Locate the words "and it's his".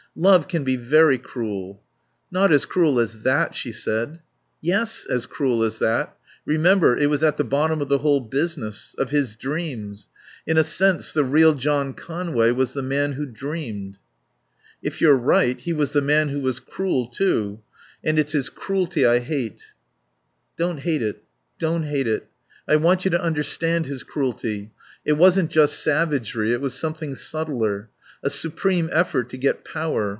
18.03-18.49